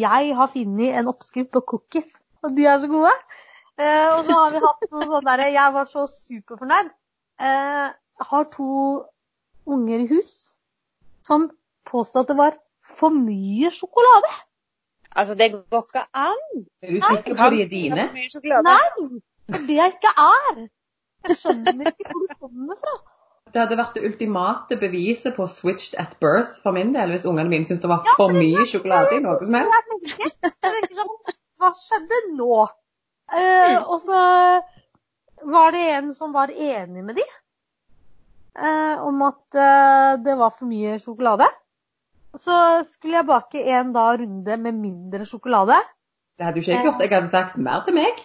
[0.00, 2.08] Jeg har funnet en oppskrift på cookies,
[2.42, 3.12] og de er så gode.
[3.76, 6.92] Eh, og så har vi hatt noe sånn derre Jeg var så superfornøyd.
[7.44, 7.88] Eh,
[8.30, 8.68] har to
[9.66, 10.30] unger i hus
[11.26, 11.50] som
[11.90, 12.56] påstod at det var
[12.86, 14.30] for mye sjokolade.
[15.16, 16.46] Altså, det går ikke an.
[16.82, 18.08] Er du sikker på de er dine?
[18.66, 19.20] Nei!
[19.46, 20.64] Det er det jeg ikke er.
[21.26, 22.96] Jeg skjønner ikke hvor det kommer fra.
[23.52, 27.48] Det hadde vært det ultimate beviset på 'switched at birth' for min del, hvis ungene
[27.48, 29.72] mine syntes det var for mye sjokolade i noe som helst.
[31.56, 32.66] Hva skjedde nå?
[33.32, 34.22] Uh, og så
[35.50, 37.24] var det en som var enig med de
[38.58, 41.48] uh, om at uh, det var for mye sjokolade.
[42.36, 45.78] Så skulle jeg bake en da runde med mindre sjokolade.
[46.36, 47.00] Det hadde jo ikke gjort.
[47.00, 48.20] Jeg hadde sagt mer til meg.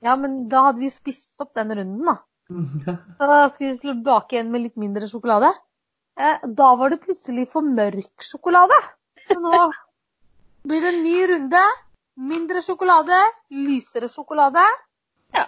[0.00, 2.16] Ja, men da hadde vi spist opp den runden, da.
[2.50, 5.52] Da slå vi bake igjen med litt mindre sjokolade.
[6.20, 8.76] Eh, da var det plutselig for mørk sjokolade.
[9.30, 9.70] Så nå
[10.66, 11.62] blir det en ny runde.
[12.20, 13.18] Mindre sjokolade,
[13.54, 14.64] lysere sjokolade.
[15.36, 15.46] Ja.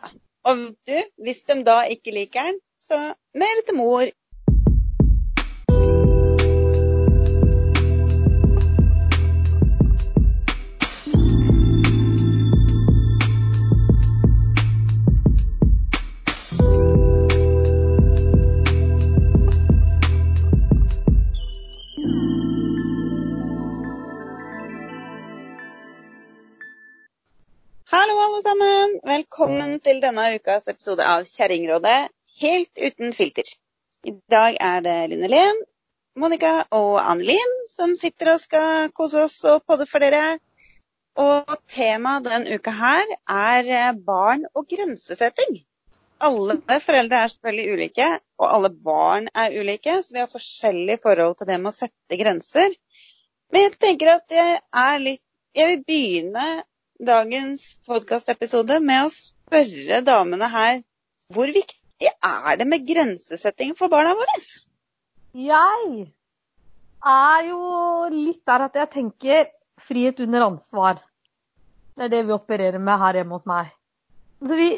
[0.49, 2.99] Og du, hvis de da ikke liker den, så
[3.39, 4.07] mer til mor.
[29.93, 31.97] Til denne ukas episode av Kjerringrådet
[32.41, 33.45] helt uten filter.
[34.09, 35.59] I dag er det Linnelen,
[36.17, 40.39] Monica og Annelin som sitter og skal kose oss og podde for dere.
[41.21, 45.59] Og temaet denne uka her er barn og grensesetting.
[46.25, 46.57] Alle
[46.87, 48.09] foreldre er selvfølgelig ulike,
[48.41, 52.21] og alle barn er ulike, så vi har forskjellig forhold til det med å sette
[52.23, 52.73] grenser.
[53.53, 54.49] Men jeg tenker at det
[54.87, 56.49] er litt Jeg vil begynne
[56.97, 59.13] dagens podkastepisode med å
[59.53, 60.81] spørre damene her
[61.33, 64.39] hvor viktig er det med grensesetting for barna våre?
[65.33, 66.07] Jeg
[67.13, 67.61] er jo
[68.13, 69.47] litt der at jeg tenker
[69.83, 71.01] frihet under ansvar.
[71.97, 73.71] Det er det vi opererer med her hjemme hos meg.
[74.43, 74.69] De,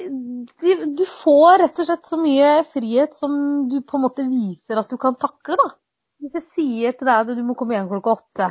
[0.95, 3.34] du får rett og slett så mye frihet som
[3.71, 5.71] du på en måte viser at du kan takle, da.
[6.21, 8.51] Hvis jeg sier til deg at du må komme hjem klokka åtte,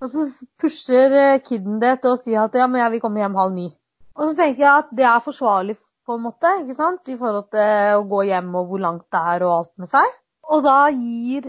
[0.00, 0.24] og så
[0.60, 3.68] pusher kiden det til å si at ja, men jeg vil komme hjem halv ni.
[4.16, 7.08] Og så tenker jeg at det er forsvarlig på en måte, ikke sant?
[7.10, 10.18] i forhold til å gå hjem og hvor langt det er og alt med seg.
[10.46, 11.48] Og da gir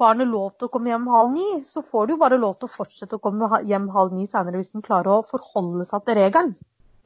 [0.00, 2.68] barnet lov til å komme hjem halv ni, så får du jo bare lov til
[2.68, 6.18] å fortsette å komme hjem halv ni senere hvis den klarer å forholde seg til
[6.20, 6.52] regelen.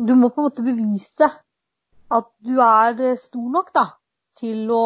[0.01, 1.31] Du må på en måte bevise
[2.15, 3.87] at du er eh, stor nok da,
[4.39, 4.85] til å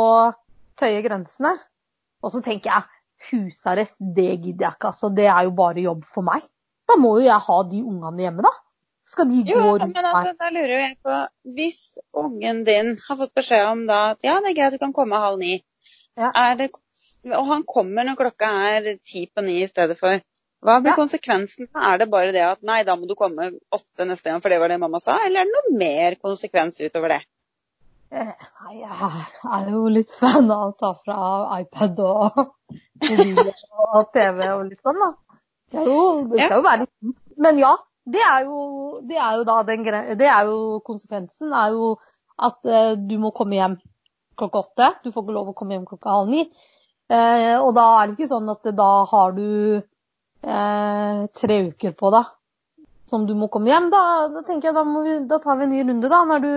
[0.78, 1.54] tøye grensene.
[2.22, 4.92] Og så tenker jeg husarrest, det gidder jeg ikke.
[4.92, 5.10] altså.
[5.14, 6.44] Det er jo bare jobb for meg.
[6.88, 8.52] Da må jo jeg ha de ungene hjemme, da.
[9.08, 10.36] Skal de gå rundt men altså, her?
[10.42, 11.14] da lurer jeg på
[11.56, 11.78] Hvis
[12.12, 15.16] ungen din har fått beskjed om da at ja, det er greit, du kan komme
[15.22, 15.62] halv ni,
[16.18, 16.32] Ja.
[16.34, 16.66] er det,
[17.30, 20.18] og han kommer når klokka er ti på ni i stedet for,
[20.66, 20.96] hva blir Ja.
[20.98, 21.68] konsekvensen?
[21.78, 24.58] Er det bare det at nei, da må du komme åtte neste gang, for det
[24.60, 27.20] var det mamma sa, eller er det noe mer konsekvens utover det?
[28.10, 28.32] Eh,
[28.64, 28.90] Nei, jeg
[29.52, 32.38] er jo litt fan av å ta fra iPad og
[33.08, 35.10] mobil og TV og litt sånn, da.
[35.70, 35.98] Det, jo,
[36.32, 37.16] det skal jo være litt.
[37.36, 37.74] Men ja,
[38.08, 38.62] det er jo,
[39.04, 39.84] det er jo da den
[40.18, 41.92] Det er jo konsekvensen er jo
[42.38, 43.76] at eh, du må komme hjem
[44.38, 44.90] klokka åtte.
[45.04, 46.44] Du får ikke lov å komme hjem klokka halv ni.
[47.08, 49.48] Eh, og da er det ikke sånn at da har du
[49.78, 52.34] eh, tre uker på deg
[53.08, 53.88] som du må komme hjem.
[53.92, 54.02] Da,
[54.32, 56.20] da tenker jeg da, vi, da tar vi en ny runde, da.
[56.28, 56.52] Når du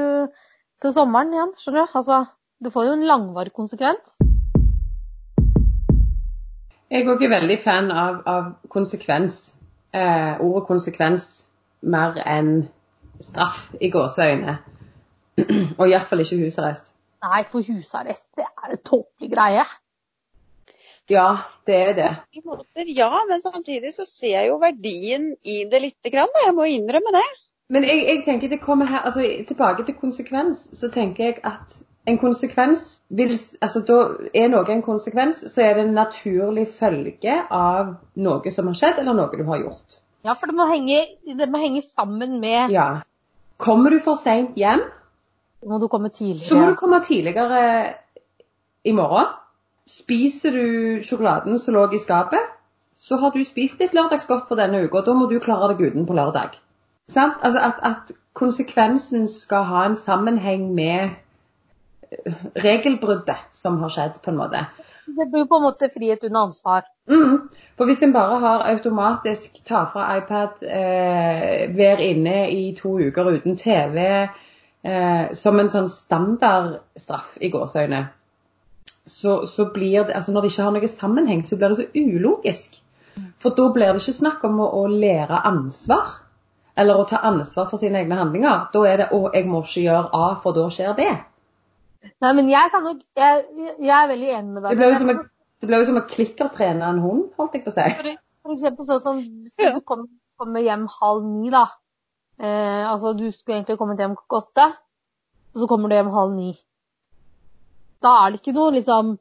[0.84, 1.96] til sommeren igjen, skjønner du?
[2.02, 2.20] Altså,
[2.62, 4.18] det får jo en langvarig konsekvens.
[6.92, 9.42] Jeg er også veldig fan av, av konsekvens.
[9.92, 11.26] Eh, ordet konsekvens
[11.82, 12.70] mer enn
[13.22, 14.58] straff i gåseøyne.
[15.80, 16.94] Og iallfall ikke husarrest.
[17.22, 19.66] Nei, for husarrest, det er en tåpelig greie.
[21.12, 21.28] Ja,
[21.68, 22.10] det er det.
[22.32, 26.32] I måter, ja, men samtidig så ser jeg jo verdien i det lite grann.
[26.46, 27.28] Jeg må innrømme det.
[27.72, 31.82] Men jeg, jeg tenker det kommer her, altså tilbake til konsekvens, så tenker jeg at
[32.06, 33.98] en konsekvens vil Altså da
[34.34, 39.02] er noe en konsekvens, så er det en naturlig følge av noe som har skjedd,
[39.04, 40.00] eller noe du har gjort.
[40.26, 43.02] Ja, for det må henge, det må henge sammen med Ja.
[43.62, 44.82] Kommer du for seint hjem,
[45.62, 47.94] Må du komme så må du komme tidligere
[48.84, 49.28] i morgen.
[49.86, 52.42] Spiser du sjokoladen som lå i skapet,
[52.98, 55.92] så har du spist ditt lørdagsgodt for denne uka, og da må du klare deg
[55.92, 56.58] uten på lørdag.
[57.10, 57.38] Sant?
[57.44, 61.14] Altså at, at konsekvensen skal ha en sammenheng med eh,
[62.54, 64.66] regelbruddet som har skjedd, på en måte.
[65.06, 66.86] det blir på en måte frihet under ansvar.
[67.10, 67.50] Mm.
[67.78, 73.32] For hvis en bare har automatisk ta fra iPad, eh, være inne i to uker
[73.34, 74.30] uten TV,
[74.84, 78.06] eh, som en sånn standardstraff i gåseøyne,
[79.06, 81.88] så, så blir det Altså når det ikke har noe sammenheng, så blir det så
[81.96, 82.78] ulogisk.
[83.42, 86.20] For da blir det ikke snakk om å, å lære ansvar.
[86.78, 88.70] Eller å ta ansvar for sine egne handlinger.
[88.74, 91.10] Da er det 'å, jeg må ikke gjøre A, for da skjer B'.
[92.22, 93.44] Nei, men jeg kan nok Jeg,
[93.78, 94.72] jeg er veldig enig med deg.
[94.72, 95.16] Det ble jo som å,
[95.62, 97.88] det blir jo som å klikkertrene en hund, holdt jeg på å si.
[98.00, 98.10] For,
[98.48, 100.08] for eksempel sånn som hvis du kom,
[100.42, 101.68] kommer hjem halv ni, da.
[102.42, 104.68] Eh, altså du skulle egentlig kommet hjem klokka åtte,
[105.54, 106.56] og så kommer du hjem halv ni.
[108.02, 109.14] Da er det ikke noe liksom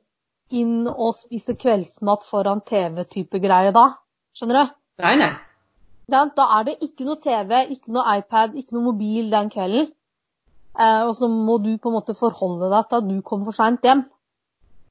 [0.57, 3.87] inn og spise kveldsmat foran TV-type greie da.
[4.35, 4.77] Skjønner du?
[5.05, 5.31] Nei, nei.
[6.11, 9.93] Da, da er det ikke noe TV, ikke noe iPad, ikke noe mobil den kvelden.
[10.79, 13.57] Eh, og så må du på en måte forholde deg til at du kommer for
[13.57, 14.05] seint hjem.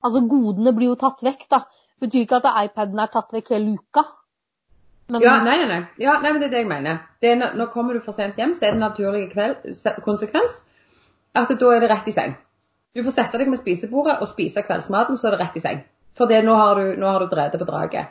[0.04, 1.64] Altså godene blir jo tatt vekk, da.
[2.00, 4.06] Betyr ikke at iPaden er tatt vekk hele uka.
[5.10, 5.80] Men Ja, nei, nei, nei.
[5.98, 7.00] Ja, nei, men det er det jeg mener.
[7.22, 9.66] Det er når kommer du for sent hjem, så er det en naturlig kveld,
[10.06, 10.62] konsekvens
[11.36, 12.36] at da er det rett i seng.
[12.96, 15.82] Du får sette deg med spisebordet og spise kveldsmaten, så er det rett i seng.
[16.18, 18.08] For det, nå har du, nå har du drevet på draget.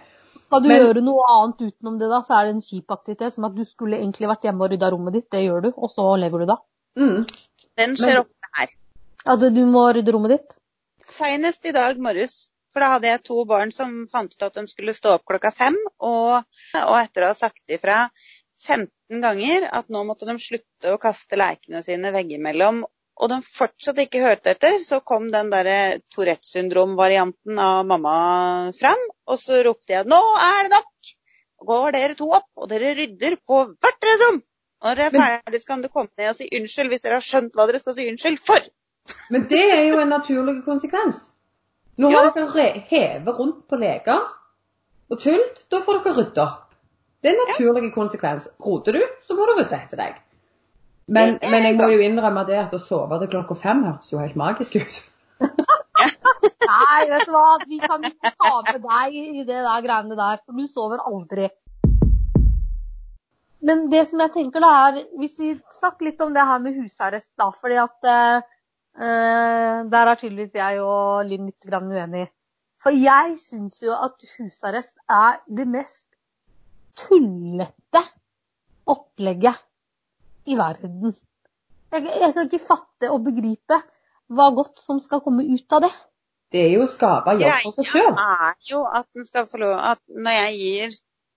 [0.49, 3.33] skal du men- gjøre noe annet utenom det, da, så er det en kjip aktivitet.
[3.35, 5.31] Som at du skulle egentlig vært hjemme og rydda rommet ditt.
[5.31, 6.63] Det gjør du, og så legger du deg.
[6.97, 7.27] Mm.
[7.79, 8.75] Den skjer Men- ofte her.
[9.27, 10.57] At du må rydde rommet ditt.
[11.05, 12.49] Senest i dag morges.
[12.73, 15.51] For da hadde jeg to barn som fant ut at de skulle stå opp klokka
[15.51, 15.77] fem.
[15.99, 16.45] Og,
[16.79, 18.09] og etter å ha sagt ifra
[18.67, 22.85] 15 ganger at nå måtte de slutte å kaste lekene sine veggimellom,
[23.19, 28.19] og de fortsatt ikke hørte etter, så kom den derre Tourettes syndrom-varianten av mamma
[28.79, 29.01] fram.
[29.27, 31.15] Og så ropte jeg 'nå er det nok'!
[31.69, 34.39] Går dere to opp, og dere rydder på hvert deres rom!
[34.85, 37.25] Når dere er ferdig, så kan du komme ned og si unnskyld hvis dere har
[37.25, 38.69] skjønt hva dere skal si unnskyld for.
[39.33, 41.19] Men det er jo en naturlig konsekvens.
[41.99, 44.21] Nå har dere re- hevet rundt på leker
[45.11, 45.65] og tult.
[45.73, 46.65] da får dere rydde opp.
[47.23, 48.47] Det er en naturlig konsekvens.
[48.63, 50.21] Roter du, så må du rydde etter deg.
[51.09, 54.21] Men, men jeg må jo innrømme det at å sove til klokka fem hørtes jo
[54.21, 54.99] helt magisk ut.
[56.69, 57.57] Nei, vet du hva.
[57.67, 61.49] Vi kan ikke ta med deg i det der greiene der, for du sover aldri.
[63.65, 66.77] Men det som jeg tenker da er Hvis vi snakker litt om det her med
[66.79, 67.49] husarrest, da.
[67.51, 68.43] fordi at eh,
[69.03, 72.29] eh, Der er tydeligvis jeg og Linn litt grann uenig.
[72.83, 76.07] For jeg syns jo at husarrest er det mest
[76.99, 78.03] tullete
[78.87, 79.59] opplegget
[80.47, 81.17] i verden.
[81.93, 83.81] Jeg, jeg kan ikke fatte og begripe
[84.29, 85.91] hva godt som skal komme ut av det.
[86.53, 88.15] Det er jo å skape jobb for seg sjøl.
[88.15, 90.97] er jo at den skal få lov at når jeg gir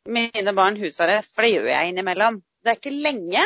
[0.09, 3.43] mine barn husarrest, for det gjør jeg innimellom Det er ikke lenge,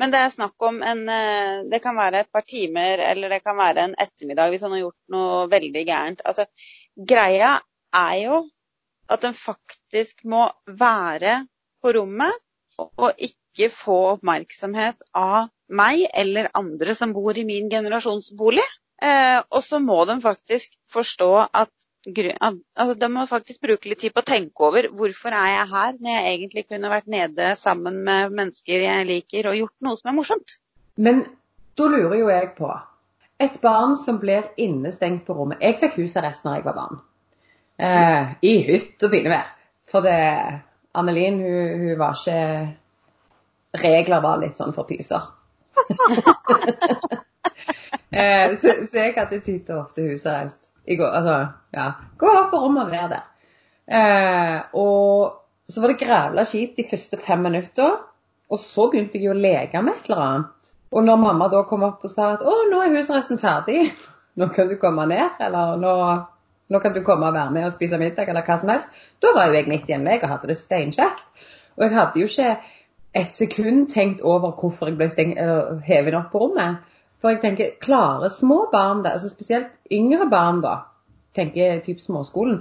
[0.00, 3.42] men det er snakk om en eh, Det kan være et par timer, eller det
[3.44, 6.24] kan være en ettermiddag hvis han har gjort noe veldig gærent.
[6.24, 6.46] Altså,
[6.96, 7.56] greia
[7.94, 8.42] er jo
[9.12, 11.42] at den faktisk må være
[11.84, 12.40] på rommet
[12.80, 18.64] og ikke få oppmerksomhet av meg eller andre som bor i min generasjonsbolig.
[19.04, 24.12] Eh, og så må de faktisk forstå at- altså, Da må faktisk bruke litt tid
[24.14, 28.02] på å tenke over hvorfor er jeg her, når jeg egentlig kunne vært nede sammen
[28.04, 30.58] med mennesker jeg liker og gjort noe som er morsomt.
[30.96, 31.24] Men
[31.78, 32.70] da lurer jo jeg på
[33.42, 37.00] Et barn som blir innestengt på rommet Jeg fikk husarrest når jeg var barn.
[37.78, 39.48] Eh, I hytt og pinevær.
[39.90, 40.20] For det
[40.94, 45.24] Annelin, hun, hun var ikke Regler var litt sånn for pyser.
[48.14, 50.70] eh, så, så jeg hadde titt og ofte husarrest.
[50.84, 51.36] I går, altså,
[51.74, 51.86] ja.
[52.20, 53.24] Gå opp på rommet og vær der.
[53.84, 57.96] Eh, og så var det grævla kjipt de første fem minutter.
[58.52, 60.74] Og så begynte jeg jo å leke med et eller annet.
[60.94, 63.88] Og når mamma da kom opp og sa at å, nå er husarresten ferdig,
[64.38, 65.94] nå kan du komme ned, eller nå,
[66.70, 69.32] nå kan du komme og være med og spise middag, eller hva som helst, da
[69.34, 71.26] var jo jeg midt i en lek og hadde det steinkjekt.
[71.74, 72.54] Og jeg hadde jo ikke
[73.14, 75.08] et sekund tenkt over hvorfor jeg ble
[75.86, 76.82] hevet opp på rommet.
[77.24, 80.74] For jeg tenker, klarer små barn det, altså spesielt yngre barn da,
[81.32, 82.58] tenker typ småskolen,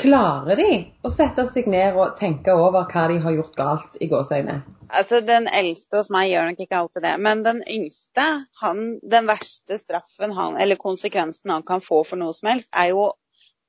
[0.00, 0.68] klarer de
[1.04, 4.62] å sette seg ned og tenke over hva de har gjort galt i gåseøynene?
[4.96, 8.24] Altså, Den eldste hos meg gjør nok ikke alltid det, men den yngste,
[8.62, 12.94] han, den verste straffen han, eller konsekvensen han kan få for noe som helst, er
[12.94, 13.10] jo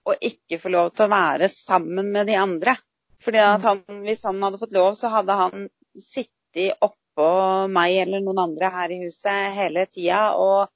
[0.07, 2.79] å ikke få lov til å være sammen med de andre.
[3.23, 5.67] Fordi at han, Hvis han hadde fått lov, så hadde han
[5.99, 6.79] sittet
[7.13, 10.67] oppå meg eller noen andre her i huset hele tida og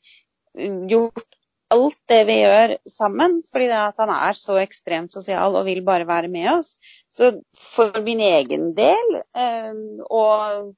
[0.89, 1.25] gjort
[1.73, 5.83] alt det vi gjør sammen, fordi det at han er så ekstremt sosial og vil
[5.83, 6.77] bare være med oss.
[7.11, 9.73] Så for min egen del, eh,
[10.07, 10.71] og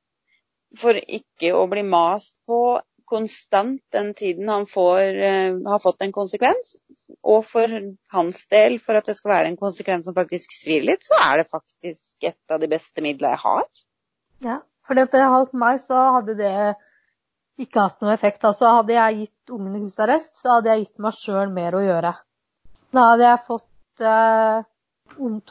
[0.80, 6.14] for ikke å bli mast på konstant den tiden han får, eh, har fått en
[6.14, 6.76] konsekvens.
[7.24, 7.70] Og for
[8.14, 11.38] hans del, for at det skal være en konsekvens som faktisk svir litt, så er
[11.38, 13.66] det faktisk et av de beste midlene jeg har.
[14.46, 16.56] Ja, for hos meg så hadde det
[17.62, 18.44] ikke hatt noe effekt.
[18.48, 22.14] Altså hadde jeg gitt ungene husarrest, så hadde jeg gitt meg sjøl mer å gjøre.
[22.96, 24.68] Da hadde jeg fått eh,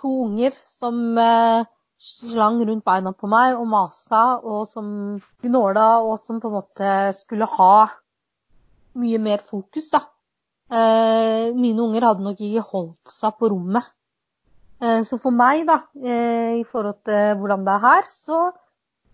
[0.00, 1.68] to unger som eh,
[1.98, 4.88] slang rundt beina på meg og masa, og som
[5.44, 7.88] gnåla, og som på en måte skulle ha
[8.98, 10.02] mye mer fokus, da.
[10.68, 13.86] Eh, mine unger hadde nok ikke holdt seg på rommet.
[14.82, 18.40] Eh, så for meg, da, eh, i forhold til hvordan det er her, så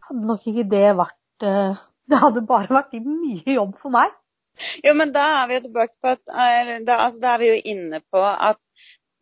[0.08, 4.12] hadde nok ikke det vært eh, Det hadde bare vært mye jobb for meg.
[4.84, 7.62] Jo, men da er vi jo tilbake på at da, altså, da er vi jo
[7.72, 8.60] inne på at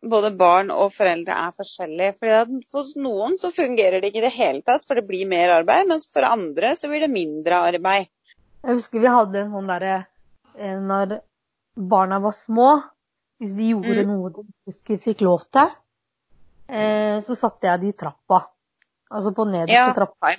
[0.09, 2.15] både barn og foreldre er forskjellige.
[2.19, 5.55] Fordi Hos noen så fungerer det ikke i det hele tatt, for det blir mer
[5.59, 5.87] arbeid.
[5.89, 8.09] Mens for andre så blir det mindre arbeid.
[8.63, 9.95] Jeg husker vi hadde en sånn derre
[10.55, 11.17] eh, Når
[11.75, 12.67] barna var små,
[13.41, 14.11] hvis de gjorde mm.
[14.11, 15.71] noe de ikke fikk lov til,
[16.69, 18.43] eh, så satte jeg de i trappa.
[19.13, 20.35] Altså på nederste ja, trappa.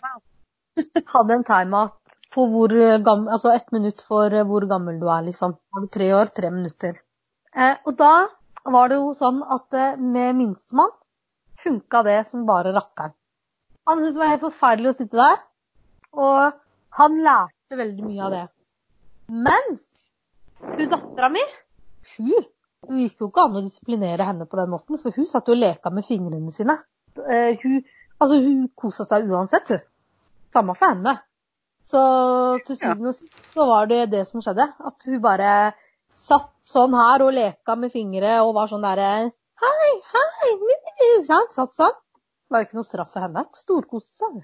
[1.15, 2.01] hadde en timeout
[2.35, 2.73] på hvor
[3.07, 5.55] gammel, altså ett minutt for hvor gammel du er, liksom.
[5.75, 6.97] Har du tre år, tre minutter.
[7.55, 8.15] Eh, og da
[8.75, 10.91] var det jo sånn at eh, med minstemann
[11.63, 13.15] funka det som bare rakkeren.
[13.87, 15.39] Han syntes det var helt forferdelig å sitte der,
[16.17, 16.59] og
[16.99, 18.45] han lærte veldig mye av det.
[19.31, 19.85] Mens
[20.65, 21.45] hun dattera mi,
[22.17, 22.35] hun
[22.85, 25.55] det gikk jo ikke an å disiplinere henne på den måten, for hun satt jo
[25.57, 26.77] og leka med fingrene sine.
[27.17, 27.79] Eh, hun,
[28.19, 29.85] altså, hun kosa seg uansett, hun.
[30.55, 31.17] Samme for henne.
[31.91, 32.01] Så
[32.67, 34.69] til syvende og sist så var det det som skjedde.
[34.71, 35.51] At hun bare
[36.17, 39.09] satt sånn her og leka med fingre og var sånn derre
[39.65, 41.55] Hei, hei, sant?
[41.55, 41.95] Satt sånn.
[41.95, 43.45] Det var jo ikke noe straff for henne.
[43.59, 44.43] Storkoste seg.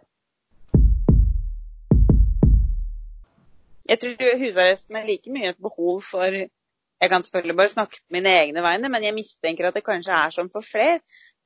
[3.91, 8.33] Jeg tror husarresten er like mye et behov for Jeg kan selvfølgelig bare snakke mine
[8.43, 10.99] egne vegne, men jeg mistenker at det kanskje er sånn for flere.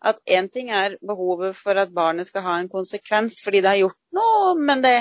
[0.05, 3.81] At én ting er behovet for at barnet skal ha en konsekvens fordi det har
[3.87, 4.99] gjort noe, men det,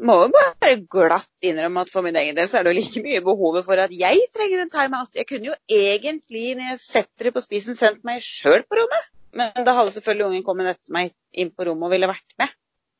[0.00, 3.02] må jo bare glatt innrømme at for min egen del så er det jo like
[3.04, 5.16] mye behovet for at jeg trenger en timeout.
[5.16, 9.10] Jeg kunne jo egentlig, når jeg setter det på spisen, sendt meg sjøl på rommet.
[9.36, 12.56] Men da hadde selvfølgelig ungen kommet etter meg inn på rommet og ville vært med.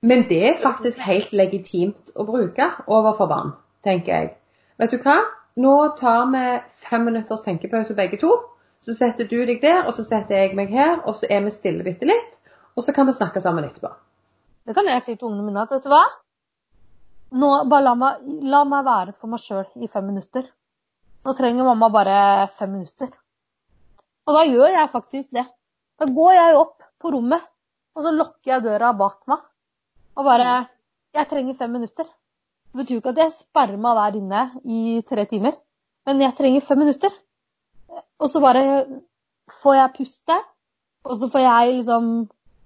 [0.06, 3.50] Men det er faktisk helt legitimt å bruke overfor barn,
[3.84, 4.30] tenker jeg.
[4.80, 5.18] Vet du hva?
[5.60, 6.44] Nå tar vi
[6.86, 8.30] fem minutters tenkepause begge to.
[8.80, 11.52] Så setter du deg der, og så setter jeg meg her, og så er vi
[11.52, 12.38] stille bitte litt.
[12.78, 13.90] Og så kan vi snakke sammen etterpå.
[14.64, 16.04] Det kan jeg si til ungene mine at vet du hva?
[17.40, 20.46] Nå, bare la meg, la meg være for meg sjøl i fem minutter.
[21.26, 23.10] Nå trenger mamma bare fem minutter.
[24.26, 25.44] Og da gjør jeg faktisk det.
[26.00, 27.44] Da går jeg opp på rommet,
[27.96, 29.42] og så lukker jeg døra bak meg.
[30.16, 30.68] Og bare
[31.10, 32.06] Jeg trenger fem minutter.
[32.06, 35.56] Det betyr jo ikke at jeg sperrer meg der inne i tre timer,
[36.06, 37.10] men jeg trenger fem minutter.
[38.20, 38.64] Og så bare
[39.50, 40.36] får jeg puste,
[41.08, 42.10] og så får jeg liksom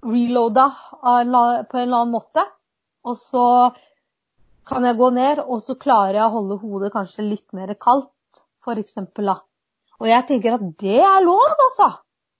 [0.04, 0.66] reloada
[1.00, 2.44] på en eller annen måte.
[3.04, 3.46] Og så
[4.68, 8.44] kan jeg gå ned, og så klarer jeg å holde hodet kanskje litt mer kaldt,
[8.64, 8.96] f.eks.
[9.20, 9.38] da.
[10.00, 11.90] Og jeg tenker at det er lov, altså.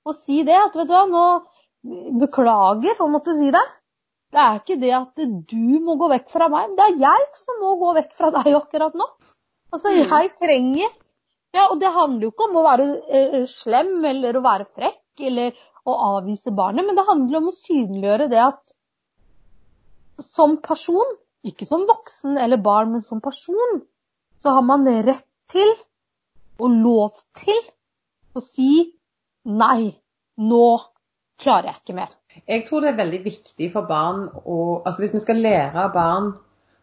[0.04, 0.56] Å si det.
[0.56, 3.64] At vet du hva, nå beklager å måtte si det.
[4.34, 7.60] Det er ikke det at du må gå vekk fra meg, det er jeg som
[7.62, 9.06] må gå vekk fra deg akkurat nå.
[9.70, 10.00] Altså, mm.
[10.00, 10.90] jeg trenger
[11.54, 15.26] ja, Og det handler jo ikke om å være eh, slem eller å være frekk
[15.28, 18.74] eller å avvise barnet, men det handler om å synliggjøre det at
[20.22, 21.12] som person
[21.44, 23.82] ikke som voksen eller barn, men som person,
[24.40, 25.74] så har man rett til
[26.62, 27.60] og lov til
[28.34, 28.70] å si
[29.44, 29.92] nei,
[30.40, 30.66] nå
[31.40, 32.14] klarer jeg ikke mer.
[32.48, 36.32] Jeg tror det er veldig viktig for barn å altså Hvis vi skal lære barn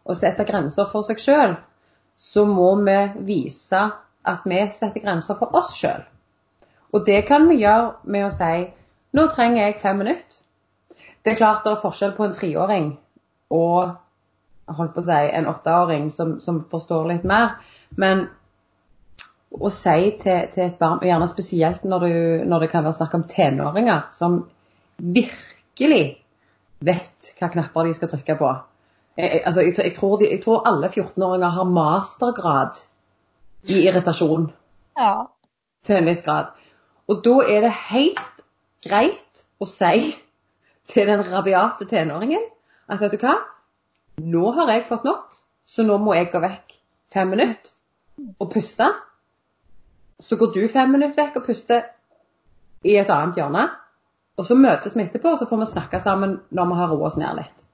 [0.07, 1.57] å sette grenser for seg sjøl,
[2.15, 3.81] så må vi vise
[4.27, 6.03] at vi setter grenser for oss sjøl.
[6.91, 8.53] Og det kan vi gjøre med å si
[9.15, 10.37] nå trenger jeg fem minutter.
[11.21, 12.85] Det er klart det er forskjell på en treåring
[13.53, 13.97] og
[14.71, 17.57] holdt på å si, en åtteåring som, som, forstår litt mer.
[17.99, 18.25] Men
[19.51, 22.15] å si til, til, et barn, og gjerne spesielt når, du,
[22.47, 24.39] når, det kan være snakk om tenåringer, som
[24.97, 26.03] virkelig
[26.81, 28.53] vet hva knapper de skal trykke på.
[29.19, 32.79] Jeg, altså, jeg, jeg, tror, de, jeg tror, alle 14-åringer har mastergrad
[33.69, 34.49] i irritasjon.
[34.97, 35.27] Ja.
[35.85, 36.51] Til en viss grad.
[37.09, 38.43] Og da er det helt
[38.85, 40.11] greit å si
[40.91, 42.43] til den rabiate tenåringen
[42.91, 43.37] at vet du hva,
[44.21, 45.29] nå har jeg fått nok,
[45.65, 46.75] så nå må jeg gå vekk
[47.13, 47.71] fem minutter
[48.41, 48.89] og puste.
[50.21, 51.85] Så går du fem minutter vekk og puster
[52.85, 53.67] i et annet hjørne.
[54.39, 57.09] Og så møtes vi etterpå, og så får vi snakke sammen når vi har roa
[57.09, 57.65] oss ned litt.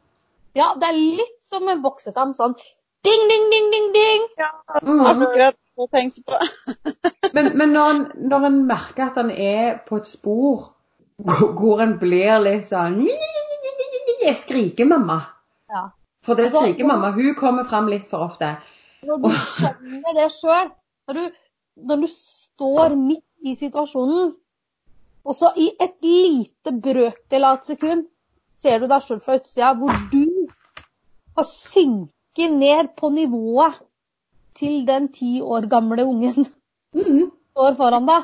[0.57, 2.35] Ja, det er litt som en boksekamp.
[2.37, 2.57] Sånn
[3.05, 4.23] Ding, ding, ding, ding, ding.
[4.41, 6.39] Ja, Akkurat det jeg tenkte på.
[7.35, 10.69] Men, men når, en, når en merker at en er på et spor
[11.17, 13.01] hvor en blir litt sånn
[14.23, 15.17] Jeg skriker mamma.
[15.69, 15.81] Ja.
[16.25, 18.53] For det Altså, skriker mamma, hun kommer fram litt for ofte.
[19.05, 20.71] Når du skjønner det sjøl,
[21.07, 24.31] når, du- når du står midt i situasjonen,
[25.27, 28.05] og så i et lite brøkdel av et sekund
[28.63, 30.23] ser du deg sjøl fra utsida hvor du
[31.37, 33.77] har synket ned på nivået
[34.57, 36.47] til den ti år gamle ungen
[36.95, 37.31] Mm.
[37.51, 38.23] står foran deg.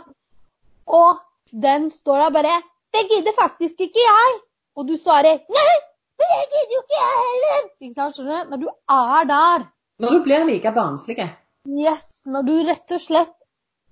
[0.88, 1.20] Og
[1.66, 2.62] den står der bare
[2.94, 4.40] 'Det gidder faktisk ikke jeg!'
[4.78, 5.74] Og du svarer 'Nei,
[6.18, 8.50] men det gidder jo ikke jeg heller!' Ikke sant, skjønner du?
[8.50, 9.68] Når du er der,
[10.00, 11.30] Når du blir like barnslig.
[11.68, 13.34] yes, når du rett og slett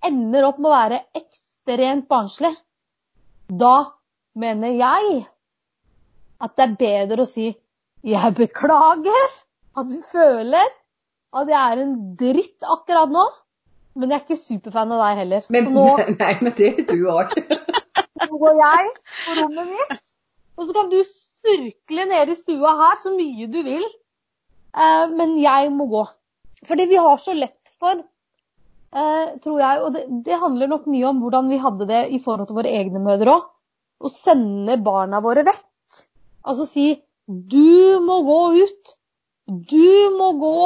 [0.03, 2.55] ender opp med å være ekstremt barnslig,
[3.49, 3.91] da
[4.35, 5.25] mener jeg
[6.41, 7.55] at det er bedre å si
[8.03, 9.27] 'Jeg beklager
[9.77, 10.67] at du føler
[11.31, 13.27] at jeg er en dritt akkurat nå',
[13.95, 15.47] men jeg er ikke superfan av deg heller.
[15.53, 15.87] Men, nå
[16.21, 17.35] nei, men det er du òg.
[18.27, 20.13] nå går jeg på rommet mitt,
[20.57, 20.99] og så kan du
[21.41, 23.85] surkle nede i stua her så mye du vil.
[24.71, 26.05] Eh, men jeg må gå.
[26.67, 28.03] Fordi vi har så lett for,
[28.93, 32.21] eh, tror jeg, og det, det handler nok mye om hvordan vi hadde det i
[32.23, 33.49] forhold til våre egne mødre òg,
[34.01, 35.65] å sende barna våre vekk.
[36.47, 36.87] Altså si
[37.27, 38.95] 'du må gå ut'.
[39.47, 40.61] Du må gå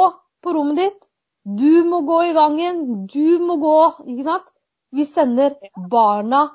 [0.46, 1.08] på rommet ditt.
[1.46, 3.06] Du må gå i gangen.
[3.10, 3.76] Du må gå.
[4.06, 4.48] Ikke sant?
[4.94, 5.58] Vi sender
[5.90, 6.46] barna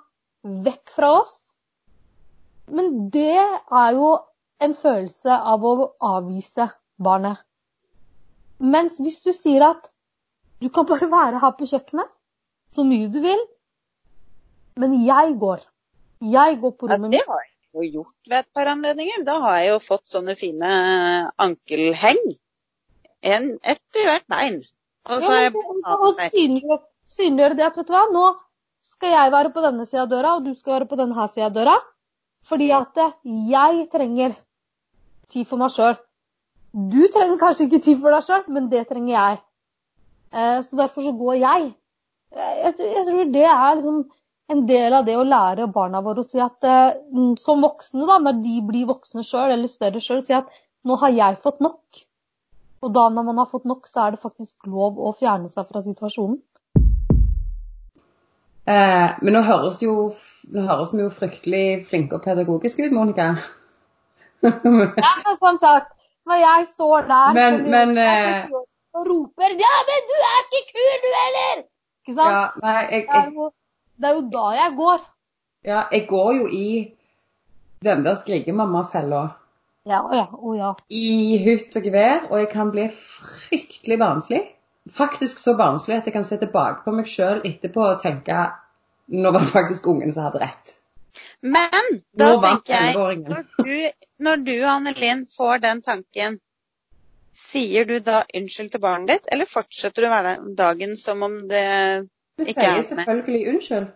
[0.65, 1.37] vekk fra oss.
[2.71, 4.11] Men det er jo
[4.63, 5.73] en følelse av å
[6.11, 6.69] avvise
[7.01, 7.41] barnet.
[8.61, 9.89] Mens hvis du sier at
[10.61, 12.11] du kan bare være her på kjøkkenet
[12.75, 13.41] så mye du vil,
[14.79, 15.65] men jeg går.
[16.31, 19.25] Jeg går på Ja, rommet det har jeg jo gjort ved et par anledninger.
[19.27, 20.69] Da har jeg jo fått sånne fine
[21.41, 22.21] ankelheng.
[23.23, 24.61] En, ett i hvert bein.
[25.09, 25.81] Og så Ja, jeg men
[27.57, 28.35] det- at vet du hva, nå
[28.83, 31.45] skal jeg være på denne sida av døra, og du skal være på denne sida
[31.45, 31.75] av døra.
[32.45, 33.11] Fordi at eh,
[33.49, 34.35] jeg trenger
[35.29, 35.97] tid for meg sjøl.
[36.73, 39.39] Du trenger kanskje ikke tid for deg sjøl, men det trenger jeg.
[40.33, 41.73] Eh, Så derfor så går jeg.
[42.33, 44.09] Eh, Jeg, tror- det er liksom
[44.49, 46.59] en del av det å lære barna våre å si at
[47.39, 50.47] som voksne, da, når de blir voksne sjøl eller større sjøl, si at
[50.85, 51.81] nå har jeg fått nok.
[52.81, 55.67] Og da når man har fått nok, så er det faktisk lov å fjerne seg
[55.69, 56.39] fra situasjonen.
[58.71, 60.09] Eh, men nå høres, det jo,
[60.53, 63.31] nå høres vi jo fryktelig flinke og pedagogiske ut, Monica.
[64.41, 65.91] Ja, men som sagt,
[66.25, 68.59] når jeg står der Men- men, nivået eh,
[68.93, 71.63] og roper 'Ja, men du er ikke kul, du heller!'
[72.01, 72.31] Ikke sant?
[72.33, 73.51] ja, nei, jeg, Det, er jo,
[73.97, 74.99] det er jo da jeg går.
[75.65, 76.95] ja, jeg går jo i
[77.83, 79.21] den der skrikemamma-fella
[79.89, 80.71] Ja, å ja, å ja.
[80.93, 84.41] i hytt og gevær, og jeg kan bli fryktelig barnslig.
[84.91, 88.45] Faktisk så barnslig at jeg kan se tilbake på meg sjøl etterpå og tenke
[89.11, 90.77] nå var det faktisk ungen som hadde rett.
[91.41, 96.37] Men da Nå tenker jeg, når du, når du Annelin, får den tanken,
[97.35, 101.41] sier du da unnskyld til barnet ditt, eller fortsetter du å være dagen som om
[101.49, 101.65] det
[102.37, 102.77] Vi Ikke med?
[102.77, 103.89] vi sier selvfølgelig unnskyld.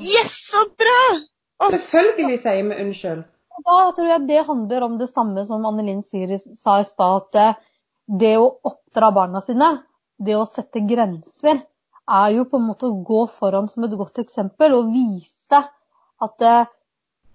[0.00, 1.00] Yes, så bra!
[1.72, 3.26] Selvfølgelig sier vi unnskyld.
[3.56, 7.22] Og Da tror jeg det handler om det samme som Anne Linn sa i stad,
[7.22, 7.54] at eh,
[8.06, 9.70] det å oppdra barna sine,
[10.18, 11.62] det å sette grenser,
[12.06, 15.62] er jo på en måte å gå foran som et godt eksempel og vise
[16.22, 16.68] at eh,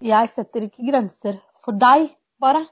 [0.02, 2.08] jeg setter ikke grenser for deg
[2.42, 2.64] bare,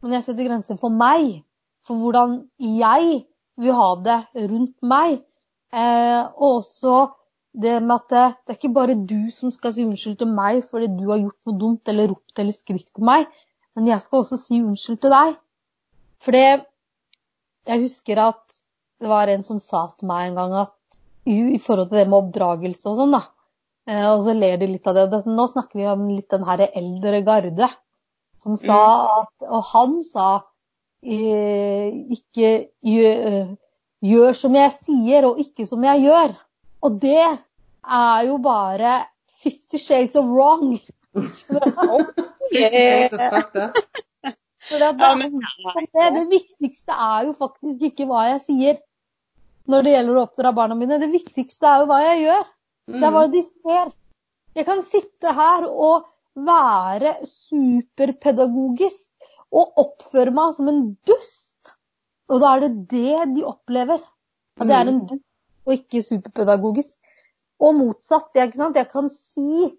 [0.00, 1.42] men jeg setter grenser for meg.
[1.82, 3.24] For hvordan jeg
[3.58, 5.18] vil ha det rundt meg.
[5.72, 6.94] Eh, og også
[7.52, 10.62] det med at det, det er ikke bare du som skal si unnskyld til meg
[10.70, 13.26] fordi du har gjort noe dumt eller ropt eller skrikt til meg,
[13.76, 15.34] men jeg skal også si unnskyld til deg.
[16.22, 16.68] For det
[17.62, 18.42] Jeg husker at
[19.02, 20.72] det var en som sa til meg en gang at
[21.30, 23.20] i, forhold til det med oppdragelse og sånn, da.
[23.86, 25.20] Eh, og så ler de litt av det.
[25.26, 27.68] Nå snakker vi om litt den her eldre garde
[28.42, 28.78] som sa
[29.20, 30.28] at Og han sa
[31.06, 32.50] eh, ikke
[32.82, 33.52] gjør,
[34.02, 36.34] gjør som jeg sier, og ikke som jeg gjør.
[36.82, 39.02] Og det er jo bare
[39.42, 40.78] fifty shades of wrong.
[44.70, 48.76] Det, det, det viktigste er jo faktisk ikke hva jeg sier
[49.70, 51.00] når det gjelder å oppdra barna mine.
[51.02, 52.44] Det viktigste er jo hva jeg gjør.
[52.92, 53.90] Det er hva de ser.
[54.58, 56.06] Jeg kan sitte her og
[56.46, 61.74] være superpedagogisk og oppføre meg som en dust.
[62.30, 64.00] Og da er det det de opplever.
[64.60, 65.31] At jeg er en dust
[65.66, 66.96] og ikke superpedagogisk.
[67.62, 68.32] Og motsatt.
[68.34, 68.76] det er ikke sant?
[68.76, 69.70] Jeg kan si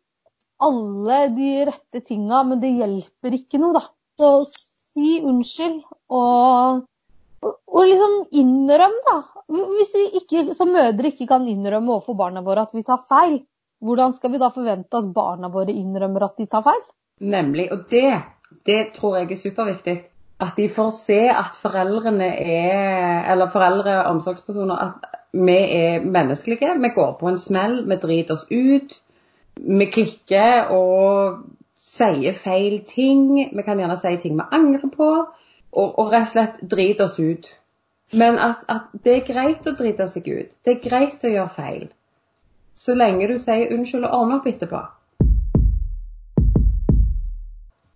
[0.63, 3.83] alle de rette tinga, men det hjelper ikke noe, da.
[4.19, 4.31] Så
[4.93, 6.83] si unnskyld, og
[7.43, 9.17] Og, og liksom innrøm, da.
[9.51, 13.41] Hvis vi ikke, som mødre ikke kan innrømme overfor barna våre at vi tar feil,
[13.83, 16.85] hvordan skal vi da forvente at barna våre innrømmer at de tar feil?
[17.19, 17.67] Nemlig.
[17.75, 18.21] Og det,
[18.65, 19.97] det tror jeg er superviktig.
[20.39, 26.79] At de får se at foreldrene er, eller foreldre og omsorgspersoner, at vi er menneskelige.
[26.79, 28.99] Vi går på en smell, vi driter oss ut.
[29.55, 31.39] Vi klikker og
[31.77, 33.49] sier feil ting.
[33.55, 35.09] Vi kan gjerne si ting vi angrer på.
[35.73, 37.49] Og, og rett og slett driter oss ut.
[38.13, 40.53] Men at, at, det er greit å drite seg ut.
[40.61, 41.87] Det er greit å gjøre feil.
[42.77, 44.83] Så lenge du sier unnskyld og ordner opp etterpå.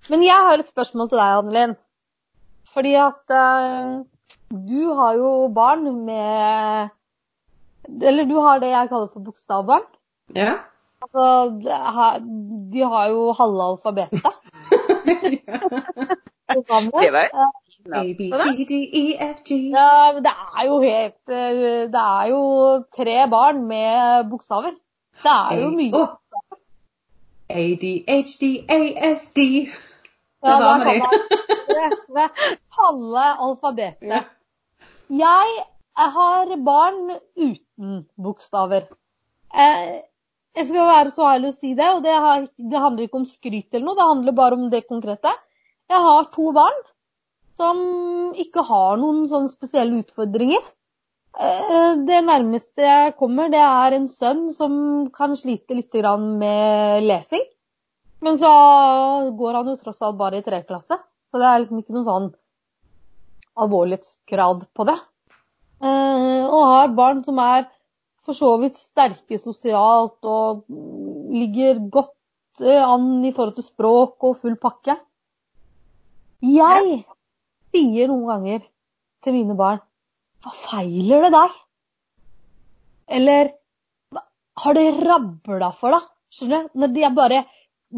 [0.09, 1.77] Men jeg har et spørsmål til deg, Annelin.
[2.73, 4.01] Fordi at uh,
[4.49, 6.96] du har jo barn med
[8.01, 9.85] Eller du har det jeg kaller for bokstavbarn.
[10.35, 10.53] Ja.
[11.01, 11.25] Altså,
[12.73, 14.25] de har jo halve alfabetet.
[16.47, 16.81] Det var
[17.95, 19.51] A, B, C, D, E, F, G.
[19.71, 22.39] Ja, men det er jo helt eh, Det er jo
[22.97, 24.73] tre barn med bokstaver.
[25.23, 25.91] Det er jo mye.
[25.95, 26.07] Oh.
[27.49, 28.79] A, D, H, D, A,
[29.13, 29.45] S, D.
[30.43, 30.99] Ja, Det da var kan man
[32.17, 32.31] det-
[32.79, 34.25] halve alfabetet.
[35.09, 35.47] Jeg
[35.95, 36.99] har barn
[37.37, 37.55] uten
[38.17, 38.87] bokstaver.
[39.53, 40.03] Eh,
[40.57, 43.27] Jeg skal være så ærlig å si det, og det, har, det handler ikke om
[43.29, 45.29] skryt eller noe, det handler bare om det konkrete.
[45.87, 46.79] Jeg har to barn
[47.57, 47.77] som
[48.37, 50.63] ikke har noen sånne spesielle utfordringer.
[51.37, 54.73] Eh, Det nærmeste jeg kommer, det er en sønn som
[55.13, 57.45] kan slite litt med lesing.
[58.21, 58.49] Men så
[59.37, 60.97] går han jo tross alt bare i tredje klasse,
[61.29, 62.29] så det er liksom ikke noen sånn
[63.57, 64.97] alvorlighetsgrad på det.
[65.83, 67.67] Eh, Og har barn som er
[68.25, 70.65] for så vidt sterke sosialt og
[71.31, 74.97] ligger godt eh, an i forhold til språk og full pakke.
[76.41, 76.97] Jeg
[77.73, 78.65] sier noen ganger
[79.25, 79.79] til mine barn
[80.45, 81.55] Hva feiler det deg?
[83.17, 83.53] Eller
[84.57, 86.05] Har det rabla for deg?
[86.33, 86.77] Skjønner du?
[86.81, 87.43] Når jeg bare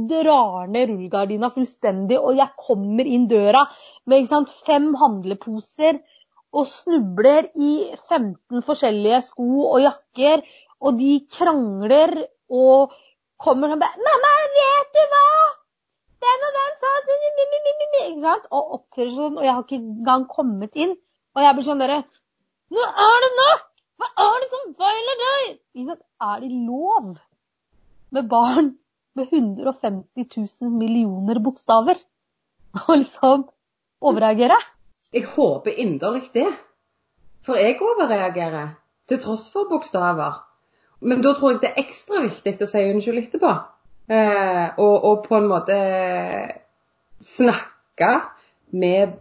[0.09, 3.63] drar ned rullegardina fullstendig, og jeg kommer inn døra
[4.05, 5.97] med sant, fem handleposer
[6.53, 7.73] og snubler i
[8.09, 10.41] 15 forskjellige sko og jakker,
[10.81, 12.15] og de krangler
[12.49, 12.95] og
[13.37, 15.49] kommer bare 'Mamma, vet du hva?'
[16.23, 16.89] Den og den sa
[18.09, 18.49] ikke sant?
[18.51, 20.95] Og oppfører seg sånn, og jeg har ikke engang kommet inn.
[21.35, 22.03] Og jeg blir sånn derre
[22.69, 23.65] Nå er det nok!
[23.99, 25.55] Hva er det som feiler deg?
[25.79, 27.15] Er det lov
[28.15, 28.69] med barn
[29.17, 31.99] med 150 000 millioner bokstaver
[32.79, 33.47] å liksom
[33.99, 34.59] overreagere?
[35.13, 36.47] Jeg håper inderlig det.
[37.45, 38.75] For jeg overreagerer,
[39.09, 40.43] til tross for bokstaver.
[41.01, 43.53] Men da tror jeg det er ekstra viktig å si unnskyld etterpå.
[44.09, 45.77] Eh, og, og på en måte
[47.23, 48.11] snakke
[48.75, 49.15] med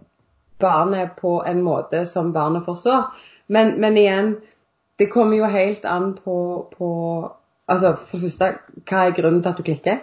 [0.61, 3.11] barnet på en måte som barnet forstår.
[3.46, 4.33] Men, men igjen,
[4.98, 6.38] det kommer jo helt an på,
[6.77, 6.88] på
[7.68, 8.46] Altså for det første,
[8.88, 9.96] hva er grunnen til at du klikker?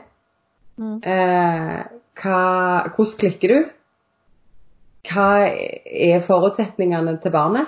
[0.77, 0.99] Mm.
[1.01, 1.79] Eh,
[2.21, 2.41] hva,
[2.93, 3.71] hvordan klikker du?
[5.05, 7.67] Hva er forutsetningene til barnet?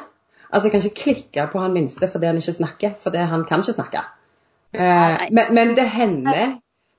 [0.51, 3.59] Altså, Jeg kan ikke klikke på han minste fordi han ikke snakker, fordi han kan
[3.59, 4.05] ikke snakke.
[4.73, 6.57] Eh, men, men det hender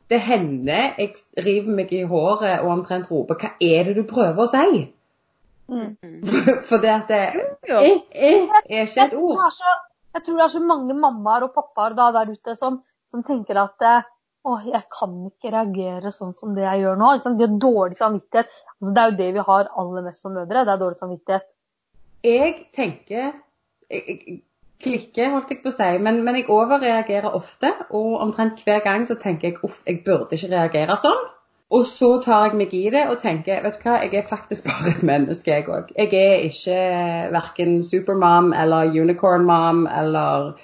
[0.09, 1.11] det hender jeg
[1.45, 4.87] river meg i håret og omtrent roper 'Hva er det du prøver å si?'
[5.69, 5.97] Mm.
[6.69, 7.25] For det at det
[7.69, 9.53] eh, eh, er ikke et ord.
[10.15, 12.79] jeg tror det er så mange mammaer og pappaer der ute som,
[13.11, 13.85] som tenker at
[14.49, 17.13] eh, å, jeg kan ikke reagere sånn som det jeg gjør nå.
[17.25, 17.39] Sant?
[17.39, 18.59] De har dårlig samvittighet.
[18.79, 20.65] Altså, det er jo det vi har aller mest som mødre.
[20.65, 21.49] Det er dårlig samvittighet.
[22.27, 23.33] Jeg tenker
[23.89, 24.43] jeg
[24.83, 27.73] klikker, holdt jeg på å si, men, men jeg overreagerer ofte.
[27.95, 31.27] Og omtrent hver gang så tenker jeg uff, jeg burde ikke reagere sånn.
[31.75, 34.65] Og så tar jeg meg i det og tenker vet du hva, jeg er faktisk
[34.71, 35.93] bare et menneske, jeg òg.
[35.97, 36.79] Jeg er ikke
[37.35, 40.55] verken supermom eller unicorn-mom eller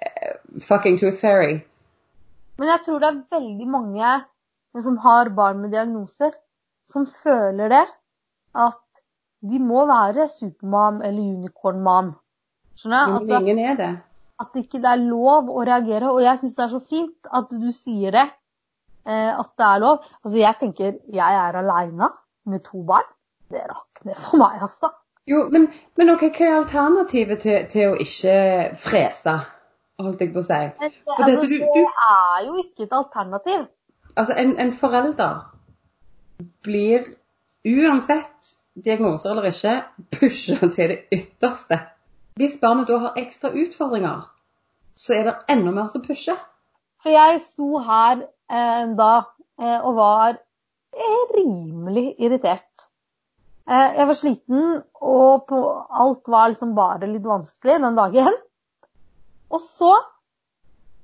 [0.00, 1.58] eh, fucking tooth fairy.
[2.58, 4.12] Men jeg tror det er veldig mange
[4.82, 6.34] som har barn med diagnoser,
[6.90, 7.84] som føler det.
[8.54, 8.82] At
[9.46, 12.12] de må være supermam eller unicorn-mam.
[12.78, 13.22] Skjønner jeg?
[13.22, 13.90] At ingen er det.
[14.38, 16.10] at det ikke er lov å reagere.
[16.12, 18.26] Og jeg syns det er så fint at du sier det.
[19.08, 20.02] Eh, at det er lov.
[20.22, 22.10] Altså jeg tenker jeg er aleine
[22.46, 23.06] med to barn.
[23.48, 24.90] Det rakner for meg, altså.
[25.28, 25.66] Jo, men,
[25.96, 28.34] men okay, hva er alternativet til, til å ikke
[28.80, 29.34] frese,
[30.02, 30.58] holdt jeg på å si?
[30.80, 33.66] Men det, altså, dette, du- det er jo ikke et alternativ.
[34.16, 35.38] Altså, en, en forelder
[36.66, 37.06] blir
[37.66, 39.72] uansett diagnoser eller ikke,
[40.14, 41.80] pusha til det ytterste.
[42.38, 44.20] Hvis barnet da har ekstra utfordringer,
[44.98, 46.38] så er det enda mer som pusher.
[47.02, 49.10] For jeg sto her eh, da
[49.58, 52.86] eh, og var eh, rimelig irritert.
[53.68, 54.62] Eh, jeg var sliten
[55.02, 55.58] og på,
[55.90, 58.38] alt var liksom bare litt vanskelig den dagen.
[59.54, 59.92] Og så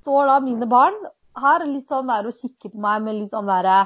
[0.05, 0.97] står da mine barn
[1.41, 3.79] her litt sånn der og kikker på meg med litt sånn derre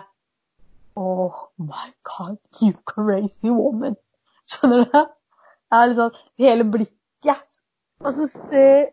[0.99, 3.95] Oh my God, you crazy woman.
[4.51, 4.99] Skjønner du?
[4.99, 7.45] Det er litt sånn hele blikket.
[8.03, 8.89] Og så sier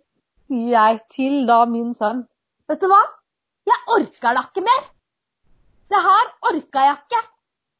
[0.76, 2.26] jeg til da min sønn
[2.70, 3.02] Vet du hva?
[3.70, 4.84] Jeg orker da ikke mer!
[5.90, 7.22] Det her orka jeg ikke!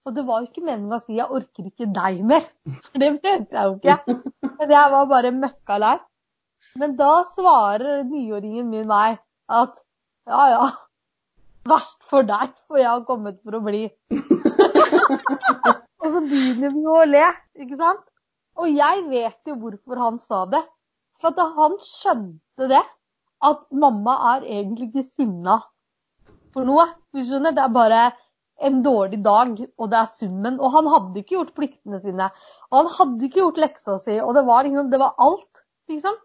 [0.06, 2.50] Og det var jo ikke meningen å si 'jeg orker ikke deg mer',
[2.86, 4.18] for det mente jeg jo ikke.
[4.60, 5.96] Men jeg var bare møkkalei.
[6.80, 9.78] Men da svarer niåringen min meg at
[10.28, 10.66] ja ja,
[11.70, 13.86] verst for deg, for jeg har kommet for å bli.
[16.02, 17.30] og så begynner vi å le,
[17.64, 18.04] ikke sant?
[18.60, 20.64] Og jeg vet jo hvorfor han sa det.
[21.22, 22.84] For at han skjønte det,
[23.46, 25.60] at mamma er egentlig ikke sinna
[26.56, 26.88] for noe.
[27.16, 28.04] Du skjønner, det er bare
[28.64, 30.60] en dårlig dag, og det er summen.
[30.60, 32.30] Og han hadde ikke gjort pliktene sine.
[32.72, 36.20] Og han hadde ikke gjort leksa si, og det var liksom, det var alt, liksom.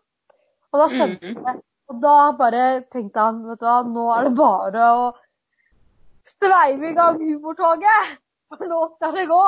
[0.71, 1.57] Og da skjønte jeg det.
[1.91, 5.07] Og da bare tenkte han, vet du hva, nå er det bare å
[6.31, 8.19] sveive i gang humortoget!
[8.51, 9.41] For nå skal det gå!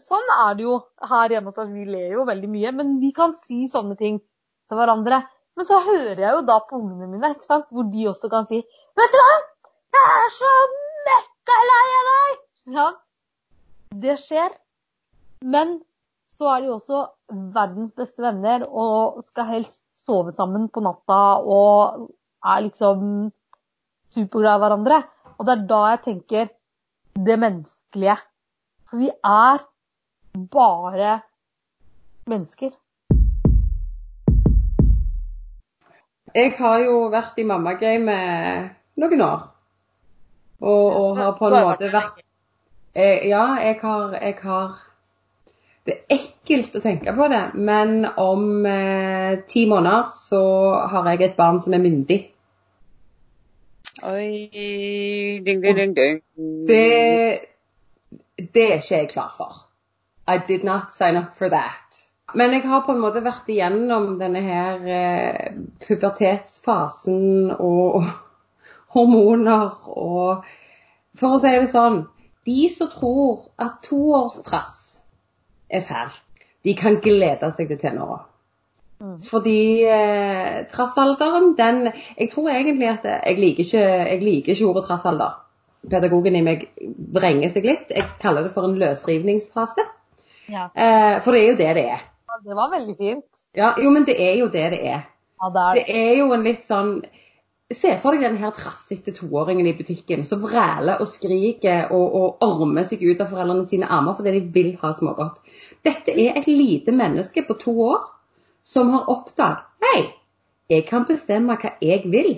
[0.00, 0.74] Sånn er det jo
[1.08, 1.70] her hjemme hos oss.
[1.72, 5.22] Vi ler jo veldig mye, men vi kan si sånne ting til hverandre.
[5.56, 7.68] Men så hører jeg jo da på ungene mine, ikke sant?
[7.72, 8.62] hvor de også kan si
[9.00, 9.38] Vet du hva!
[9.92, 10.52] Jeg er så
[11.08, 12.38] møkkalei av deg!
[12.76, 12.86] Ja,
[14.04, 14.52] det skjer.
[15.44, 15.78] Men
[16.36, 17.06] så er de også
[17.56, 22.08] verdens beste venner og skal helst sove sammen på natta og
[22.42, 23.30] er liksom
[24.12, 25.02] superglad i hverandre.
[25.38, 26.52] Og det er da jeg tenker
[27.26, 28.16] det menneskelige.
[28.88, 29.62] For vi er
[30.52, 31.20] bare
[32.26, 32.76] mennesker.
[36.34, 39.48] Jeg har jo vært i mammagamet noen år.
[40.62, 42.22] Og, og har på en måte vært
[42.94, 44.78] eh, Ja, jeg har, jeg har
[45.82, 50.42] Det er ekkelt å tenke på det, men om eh, ti måneder så
[50.92, 52.20] har jeg et barn som er myndig.
[54.06, 56.20] Oi, ding, ding, ding, ding.
[56.68, 56.86] Det,
[58.38, 59.58] det er ikke jeg klar for.
[60.30, 61.98] I did not sign up for that.
[62.34, 68.06] Men jeg har på en måte vært igjennom denne her eh, pubertetsfasen og, og
[68.94, 70.46] hormoner og
[71.18, 71.98] For å si det sånn
[72.48, 74.81] De som tror at toårstrass
[75.72, 76.12] er fæl.
[76.64, 78.20] de kan glede seg til tenåra.
[79.30, 84.84] Fordi eh, trassalderen, den Jeg tror egentlig at jeg liker ikke, jeg liker ikke ordet
[84.86, 85.32] trassalder.
[85.90, 86.68] Pedagogen i meg
[87.14, 87.90] vrenger seg litt.
[87.90, 89.86] Jeg kaller det for en løsrivningsfase.
[90.52, 90.68] Ja.
[90.70, 92.04] Eh, for det er jo det det er.
[92.46, 93.26] Det var veldig fint.
[93.56, 95.02] Ja, jo, men det er jo det det er.
[95.42, 96.94] Ja, det er Det er jo en litt sånn
[97.72, 102.44] Se for deg den her trassete toåringen i butikken som vræler og skriker og, og
[102.44, 105.38] ormer seg ut av foreldrene sine armer fordi de vil ha smågodt.
[105.84, 108.08] Dette er et lite menneske på to år
[108.66, 110.02] som har oppdaget Hei,
[110.70, 112.36] jeg kan bestemme hva jeg vil.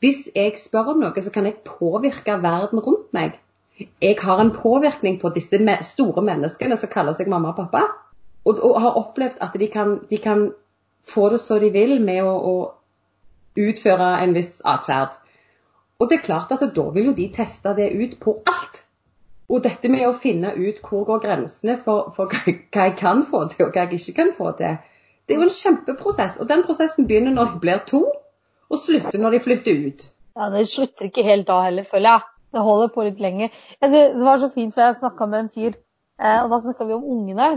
[0.00, 3.34] Hvis jeg spør om noe, så kan jeg påvirke verden rundt meg.
[4.00, 7.82] Jeg har en påvirkning på disse store menneskene som kaller seg mamma og pappa.
[8.46, 10.46] Og, og har opplevd at de kan, de kan
[11.04, 12.54] få det så de vil med å, å
[13.68, 15.16] utføre en viss atferd.
[16.00, 18.80] Og det er klart at da vil jo de teste det ut på alt.
[19.50, 23.44] Og dette med å finne ut hvor går grensene for, for hva jeg kan få
[23.50, 24.78] til, og hva jeg ikke kan få til,
[25.26, 26.38] det er jo en kjempeprosess.
[26.42, 28.04] Og den prosessen begynner når de blir to,
[28.70, 30.06] og slutter når de flytter ut.
[30.38, 32.26] Ja, Det slutter ikke helt da heller, føler jeg.
[32.50, 33.50] Det holder på litt lenger.
[33.82, 35.76] Det var så fint, for jeg snakka med en fyr,
[36.18, 37.50] eh, og da snakka vi om ungene.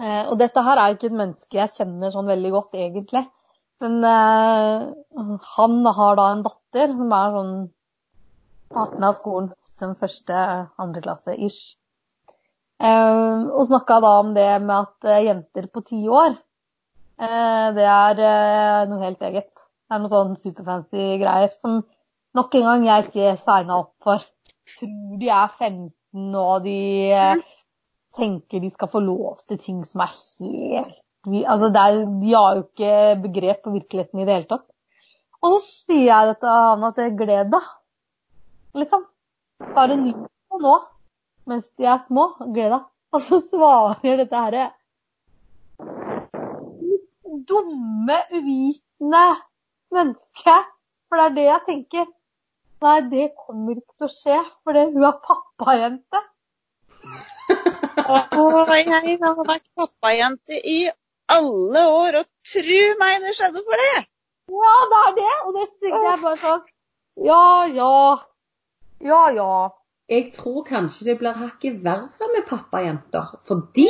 [0.00, 3.26] Eh, og dette her er jo ikke et menneske jeg kjenner sånn veldig godt, egentlig.
[3.82, 4.82] Men eh,
[5.56, 7.54] han har da en datter som er sånn
[8.72, 10.42] starten av skolen, som første,
[10.80, 11.74] andre klasse ish.
[12.82, 16.36] Eh, og snakka da om det med at eh, jenter på ti år,
[17.22, 19.52] eh, det er eh, noe helt eget.
[19.56, 21.82] Det er noe sånn superfancy greier som
[22.38, 24.24] nok en gang jeg ikke signa opp for.
[24.78, 26.80] Tror de er 15 og de
[27.18, 27.54] eh,
[28.16, 32.56] tenker de skal få lov til ting som er helt vi- altså er, De har
[32.56, 34.66] jo ikke begrep på virkeligheten i det hele tatt.
[35.42, 37.70] Og så sier jeg dette til han at jeg gleder deg.
[38.74, 39.06] Liksom.
[39.74, 40.76] Bare nyt det nå
[41.46, 42.28] mens de er små.
[42.54, 42.86] Gled deg.
[43.12, 44.70] Og så svarer dette herre
[47.48, 49.24] dumme, uvitende
[49.90, 50.56] menneske.
[51.08, 52.06] For det er det jeg tenker.
[52.82, 56.22] Nei, det kommer ikke til å skje, for hun er pappajente.
[58.12, 60.78] Og jeg har vært pappajente i
[61.30, 64.04] alle år, og tru meg, det skjedde for det!
[64.52, 65.30] Ja, det er det!
[65.46, 66.66] Og det tenker jeg bare sånn
[67.28, 67.94] Ja, ja.
[69.02, 69.54] Ja, ja.
[70.12, 73.36] Jeg tror kanskje det blir hakket verre med pappajenter.
[73.46, 73.88] Fordi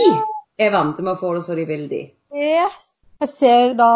[0.61, 2.03] er vant til å få det så de vil, de.
[2.37, 2.92] Yes.
[3.23, 3.90] Jeg ser da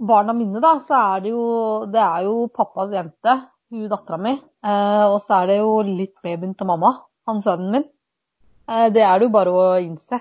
[0.00, 1.44] barna mine, da, så er det jo
[1.92, 3.36] Det er jo pappas jente,
[3.70, 4.34] hun dattera mi.
[4.36, 6.94] Eh, og så er det jo litt babyen til mamma,
[7.28, 7.86] han sønnen min.
[8.68, 10.20] Eh, det er det jo bare å innse.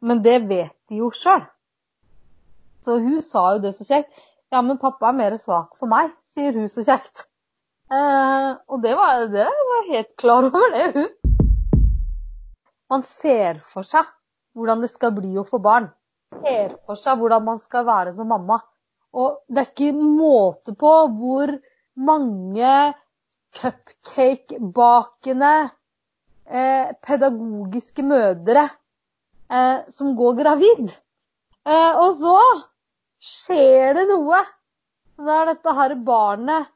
[0.00, 1.44] Men det vet de jo sjøl.
[2.88, 4.08] Så hun sa jo det så kjekt.
[4.48, 7.26] Ja, men pappa er mer svak for meg, sier hun så kjekt.
[7.92, 11.10] Eh, og det var, det var helt klar over det, hun.
[12.88, 14.08] Man ser for seg
[14.56, 15.90] hvordan det skal bli å få barn.
[16.40, 18.56] Ser for seg hvordan man skal være som mamma.
[19.12, 21.52] Og det er ikke måte på hvor
[22.08, 22.72] mange
[23.58, 25.52] cupcake-bakende
[26.48, 30.88] eh, pedagogiske mødre eh, som går gravid.
[31.68, 32.40] Eh, og så
[33.22, 34.42] skjer det noe
[35.18, 36.70] når dette her barnet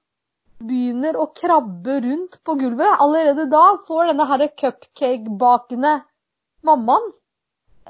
[0.63, 3.01] begynner å krabbe rundt på gulvet.
[3.03, 5.97] Allerede da får denne her cupcake-bakende
[6.67, 7.11] mammaen,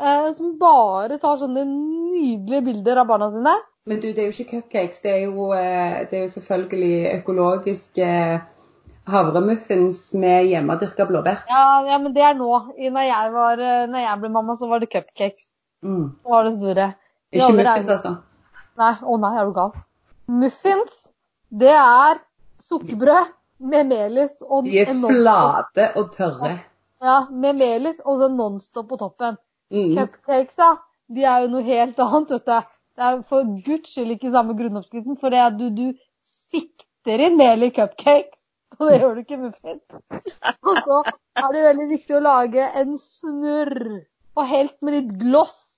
[0.01, 3.59] eh, som bare tar sånne nydelige bilder av barna sine.
[3.89, 5.03] Men du, det er jo ikke cupcakes.
[5.05, 8.09] Det er jo, eh, det er jo selvfølgelig økologiske
[9.13, 11.43] havremuffins med hjemmedyrka blåbær.
[11.51, 12.51] Ja, ja, men det er nå.
[12.79, 15.49] Når jeg, var, eh, når jeg ble mamma, så var det cupcakes.
[15.83, 16.13] Mm.
[16.23, 16.93] Det var det store.
[17.33, 18.15] De Ikke muffins, altså.
[18.81, 19.73] Nei, å nei, er du gal.
[20.33, 20.93] Muffins,
[21.53, 22.21] det er
[22.63, 23.33] sukkerbrød
[23.73, 26.55] med melis og De er en flate og tørre.
[27.03, 29.37] Ja, med melis og så Nonstop på toppen.
[29.73, 29.97] Mm.
[29.97, 30.77] Cupcakesa,
[31.13, 32.71] de er jo noe helt annet, vet du.
[32.93, 35.87] Det er for guds skyld ikke samme grunnoppskriften, for det er du, du
[36.29, 38.39] sikter inn mel i cupcakes,
[38.79, 39.85] og det gjør du ikke muffins.
[40.63, 41.03] Og så
[41.41, 44.03] er det veldig viktig å lage en snurr,
[44.37, 45.72] og helt med litt gloss.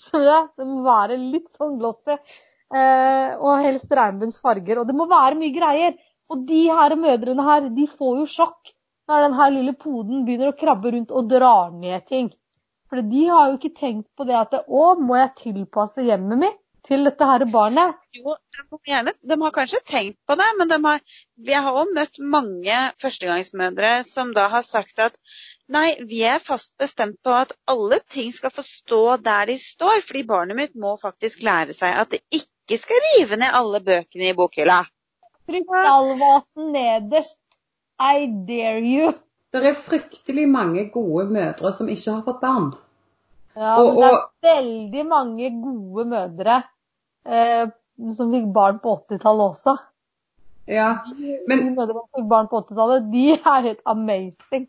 [0.00, 0.52] Skjønner du?
[0.60, 2.16] Det må være litt sånn glossy.
[2.70, 4.80] Eh, og helst regnbuens farger.
[4.80, 5.96] Og det må være mye greier.
[6.30, 8.74] Og de her mødrene her, de får jo sjokk
[9.10, 12.30] når den her lille poden begynner å krabbe rundt og drar ned ting.
[12.90, 16.60] For de har jo ikke tenkt på det at å, må jeg tilpasse hjemmet mitt
[16.86, 17.98] til dette her barnet?
[18.16, 21.02] Jo, de, gjerne, de har kanskje tenkt på det, men de har,
[21.48, 25.18] vi har òg møtt mange førstegangsmødre som da har sagt at
[25.70, 30.00] nei, vi er fast bestemt på at alle ting skal få stå der de står,
[30.06, 34.30] fordi barnet mitt må faktisk lære seg at det ikke skal rive ned alle bøkene
[34.30, 34.82] i bokhylla.
[35.50, 37.36] Krystallvasen nederst.
[38.00, 39.10] I dare you.
[39.52, 42.70] Det er fryktelig mange gode mødre som ikke har fått barn.
[43.56, 46.62] Ja, Og- men det er veldig mange gode mødre
[47.26, 47.66] eh,
[48.16, 49.76] som fikk barn på 80-tallet også.
[50.68, 54.68] Ja, De men, mødre som fikk barn på 80-tallet, de er helt amazing.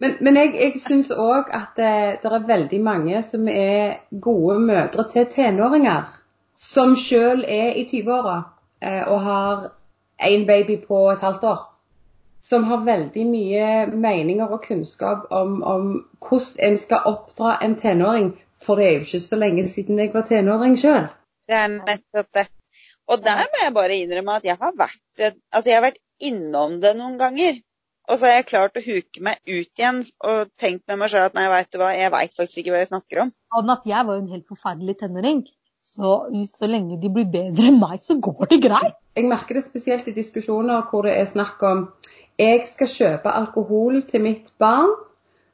[0.00, 4.56] Men, men jeg, jeg syns òg at det, det er veldig mange som er gode
[4.64, 6.08] mødre til tenåringer.
[6.60, 8.38] Som sjøl er i 20-åra
[8.84, 9.66] eh, og har
[10.24, 11.66] én baby på et halvt år.
[12.44, 15.90] Som har veldig mye meninger og kunnskap om, om
[16.24, 18.32] hvordan en skal oppdra en tenåring.
[18.60, 21.10] For det er jo ikke så lenge siden jeg var tenåring sjøl.
[21.48, 22.48] Det er nettopp det.
[23.10, 26.78] Og der må jeg bare innrømme at jeg har vært, altså jeg har vært innom
[26.80, 27.58] det noen ganger.
[28.10, 31.28] Og så har jeg klart å huke meg ut igjen og tenkt med meg sjøl
[31.28, 33.28] at nei, veit du hva, jeg veit faktisk ikke hva jeg snakker om.
[33.54, 35.44] Og at jeg var jo en helt forferdelig tenåring.
[35.86, 36.16] Så
[36.50, 38.98] så lenge de blir bedre enn meg, så går det greit.
[39.18, 41.86] Jeg merker det spesielt i diskusjoner hvor det er snakk om
[42.40, 44.92] jeg skal kjøpe alkohol til mitt barn,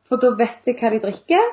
[0.07, 1.49] for da vet jeg hva de drikker.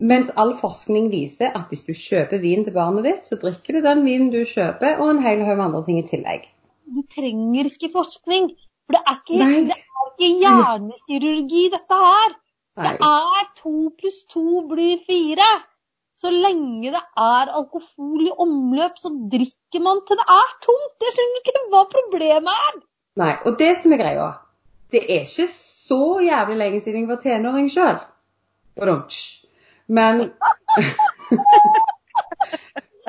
[0.00, 3.84] Mens all forskning viser at hvis du kjøper vin til barnet ditt, så drikker det
[3.84, 6.48] den vinen du kjøper, og en hel haug andre ting i tillegg.
[6.88, 8.48] Du trenger ikke forskning.
[8.88, 9.76] For det er ikke, det
[10.20, 12.36] ikke hjernekirurgi, dette her.
[12.80, 15.48] Det er to pluss to blir fire.
[16.20, 20.96] Så lenge det er alkohol i omløp, så drikker man til det er tomt.
[21.00, 22.78] Jeg skjønner ikke hva problemet er.
[23.20, 23.32] Nei.
[23.48, 24.26] Og det som er greia,
[24.92, 27.98] det er ikke så jævlig lenge siden jeg var tenåring sjøl.
[29.88, 30.20] Men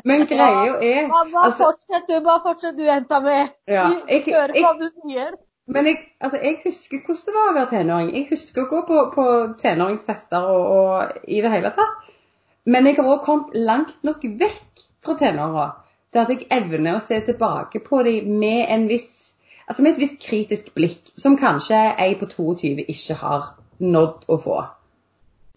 [0.08, 3.36] Men greia er Ja, bare altså, fortsett du, bare fortsett du, jenta mi.
[3.70, 5.36] Ja, jeg- hører hva du sier.
[5.70, 8.10] Men jeg, altså, jeg husker hvordan det var å være tenåring.
[8.16, 9.26] Jeg husker å gå på, på
[9.62, 12.10] tenåringsfester og, og i det hele tatt.
[12.66, 15.68] Men jeg har også kommet langt nok vekk fra tenåra
[16.12, 19.34] til at jeg evner å se tilbake på dem med, en viss,
[19.66, 24.38] altså med et visst kritisk blikk, som kanskje jeg på 22 ikke har nådd å
[24.42, 24.58] få.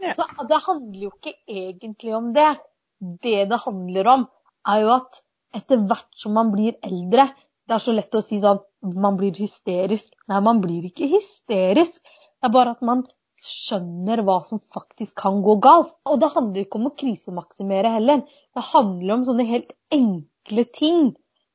[0.04, 2.52] Så det handler jo ikke egentlig om det.
[3.00, 4.26] Det det handler om,
[4.68, 5.20] er jo at
[5.54, 7.28] etter hvert som man blir eldre
[7.64, 10.12] Det er så lett å si sånn man blir hysterisk.
[10.30, 12.00] Nei, man blir ikke hysterisk.
[12.04, 13.04] Det er bare at man
[13.40, 15.94] skjønner hva som faktisk kan gå galt.
[16.08, 18.24] Og det handler ikke om å krisemaksimere heller.
[18.54, 21.12] Det handler om sånne helt enkle ting.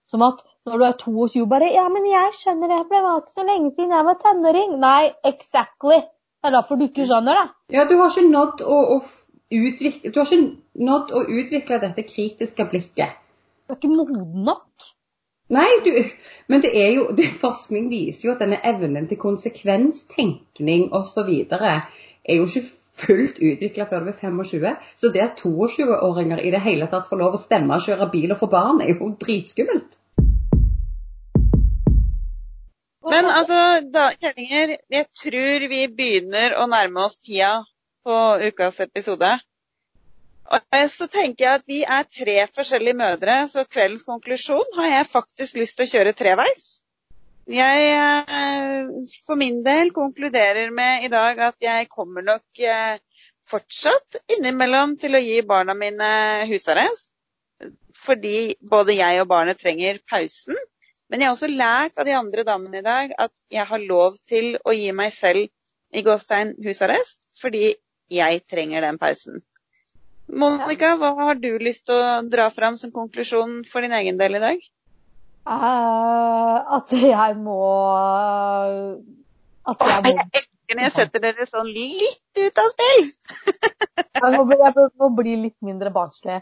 [0.10, 3.22] Som at når du er 22 bare Ja, men jeg skjønner det, for det var
[3.22, 4.76] ikke så lenge siden jeg var tenåring.
[4.82, 6.02] Nei, exactly.
[6.40, 7.48] Det er derfor du ikke skjønner det.
[7.76, 9.00] Ja, du har ikke nådd å, å
[9.60, 13.18] utvikle, du har ikke nådd å utvikle dette kritiske blikket.
[13.68, 14.90] Du er ikke moden nok.
[15.50, 15.96] Nei, du,
[16.48, 21.32] men det er jo, det, forskning viser jo at denne evnen til konsekvenstenkning osv.
[21.58, 22.68] er jo ikke
[23.00, 24.68] fullt utvikla før du er 25.
[25.02, 28.42] Så det at 22-åringer i det hele tatt får lov å stemme kjøre bil og
[28.44, 29.98] få barn, er jo dritskummelt.
[33.10, 37.64] Men altså, da, kjerringer, jeg tror vi begynner å nærme oss tida
[38.06, 38.18] på
[38.52, 39.32] ukas episode.
[40.90, 45.60] Så tenker jeg at vi er tre forskjellige mødre, så kveldens konklusjon har jeg faktisk
[45.62, 46.70] lyst til å kjøre treveis.
[47.50, 48.90] Jeg eh,
[49.26, 52.98] for min del konkluderer med i dag at jeg kommer nok eh,
[53.50, 56.10] fortsatt innimellom til å gi barna mine
[56.50, 57.10] husarrest.
[58.00, 60.58] Fordi både jeg og barnet trenger pausen.
[61.10, 64.18] Men jeg har også lært av de andre damene i dag at jeg har lov
[64.30, 65.50] til å gi meg selv
[65.90, 67.74] i gåstein husarrest, fordi
[68.14, 69.42] jeg trenger den pausen.
[70.30, 74.38] Monica, hva har du lyst til å dra fram som konklusjon for din egen del
[74.38, 74.62] i dag?
[75.50, 77.58] Uh, at jeg må
[79.66, 83.08] At jeg må Jeg elsker når jeg setter dere sånn litt ut av spill!
[84.20, 86.38] jeg, må, jeg må bli litt mindre barnslig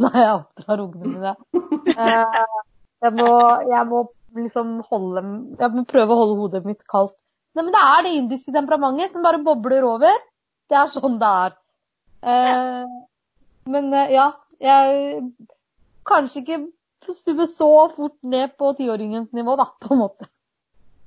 [0.00, 1.32] når jeg oppdrar ungene mine.
[1.92, 2.60] Uh,
[3.04, 3.30] jeg må,
[3.68, 3.98] jeg må
[4.38, 5.22] liksom holde
[5.60, 7.14] Jeg må prøve å holde hodet mitt kaldt.
[7.52, 10.22] Nei, men det er det indiske temperamentet som bare bobler over.
[10.72, 11.58] Det er sånn det er.
[12.22, 12.86] Eh,
[13.70, 14.30] men eh, ja,
[14.62, 15.22] jeg
[16.06, 20.26] Kanskje ikke stupe så fort ned på tiåringens nivå, da, på en måte.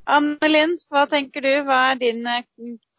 [0.06, 1.52] Anne Linn, hva tenker du?
[1.68, 2.46] Hva er din eh,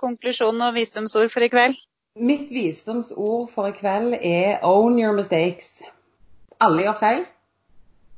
[0.00, 1.78] konklusjon og visdomsord for i kveld?
[2.16, 5.84] Mitt visdomsord for i kveld er own your mistakes.
[6.60, 7.24] Alle gjør feil.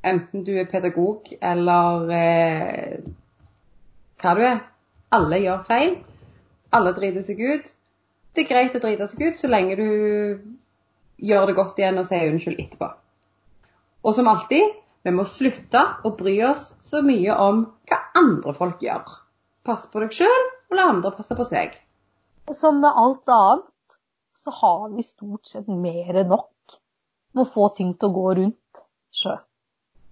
[0.09, 2.99] Enten du er pedagog eller eh,
[4.19, 4.63] hva du er.
[5.15, 5.97] Alle gjør feil.
[6.73, 7.75] Alle driter seg ut.
[8.33, 9.87] Det er greit å drite seg ut så lenge du
[11.25, 12.89] gjør det godt igjen og sier unnskyld etterpå.
[14.05, 18.83] Og som alltid, vi må slutte å bry oss så mye om hva andre folk
[18.83, 19.17] gjør.
[19.67, 21.75] Pass på deg sjøl, og la andre passe på seg.
[22.55, 23.97] Som med alt annet,
[24.39, 26.77] så har vi stort sett mer enn nok
[27.35, 29.41] med å få ting til å gå rundt sjøl.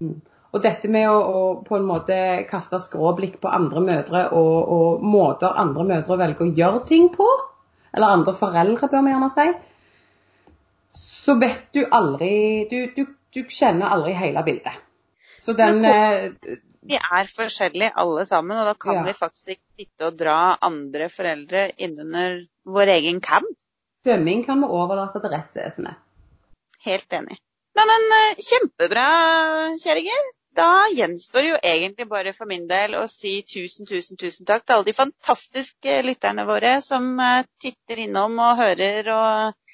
[0.03, 0.19] Mm.
[0.55, 2.17] Og dette med å, å, på en måte
[2.49, 7.27] kaste skråblikk på andre mødre og, og, måter andre mødre velger å gjøre ting på,
[7.93, 9.47] eller andre foreldre, bør vi gjerne si,
[11.27, 12.31] så vet du aldri
[12.71, 13.03] Du, du,
[13.35, 14.79] du kjenner aldri hele bildet.
[15.43, 16.31] Så den eh,
[16.87, 19.03] Vi er forskjellige alle sammen, og da kan ja.
[19.03, 23.43] vi faktisk ikke sitte og dra andre foreldre innunder vår egen kam.
[24.07, 25.99] Dømming kan vi overlate til rettsvesenet.
[26.87, 27.39] Helt enig.
[27.75, 29.07] Neimen, eh, kjempebra,
[29.83, 30.31] kjerringer.
[30.57, 34.63] Da gjenstår det jo egentlig bare for min del å si tusen, tusen, tusen takk
[34.63, 39.66] til alle de fantastiske lytterne våre som eh, titter innom og hører og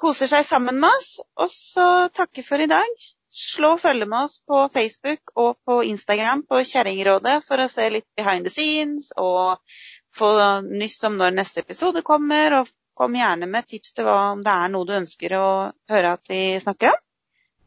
[0.00, 1.20] koser seg sammen med oss.
[1.40, 3.04] Og så takke for i dag.
[3.36, 8.08] Slå følge med oss på Facebook og på Instagram på Kjerringrådet for å se litt
[8.16, 9.60] behind the scenes og
[10.16, 10.30] få
[10.70, 12.62] nyss om når neste episode kommer.
[12.62, 15.48] Og kom gjerne med tips til hva, om det er noe du ønsker å
[15.92, 17.02] høre at vi snakker om.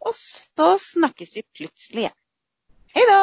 [0.09, 2.17] Og så snakkes vi plutselig igjen.
[2.95, 3.19] Hei da!